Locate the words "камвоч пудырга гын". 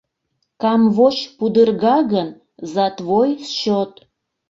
0.61-2.29